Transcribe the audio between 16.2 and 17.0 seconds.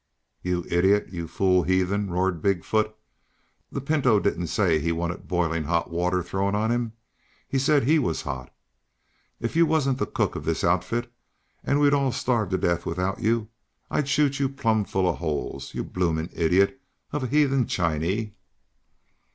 idiot